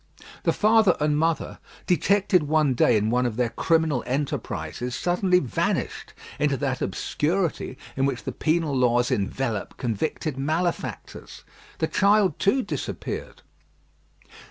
The 0.45 0.51
father 0.51 0.97
and 0.99 1.15
mother, 1.15 1.59
detected 1.85 2.41
one 2.41 2.73
day 2.73 2.97
in 2.97 3.11
one 3.11 3.27
of 3.27 3.35
their 3.35 3.51
criminal 3.51 4.03
enterprises, 4.07 4.95
suddenly 4.95 5.37
vanished 5.37 6.13
into 6.39 6.57
that 6.57 6.81
obscurity 6.81 7.77
in 7.95 8.07
which 8.07 8.23
the 8.23 8.31
penal 8.31 8.75
laws 8.75 9.11
envelop 9.11 9.77
convicted 9.77 10.39
malefactors. 10.39 11.43
The 11.77 11.85
child, 11.85 12.39
too, 12.39 12.63
disappeared. 12.63 13.43